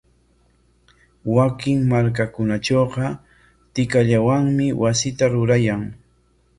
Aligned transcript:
Wakin 1.35 1.79
markakunatrawqa 1.91 3.05
tikallawanmi 3.73 4.67
wasita 4.83 5.25
rurayan. 5.33 5.83